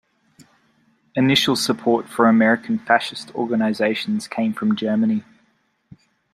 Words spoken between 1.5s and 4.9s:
support for American fascist organizations came from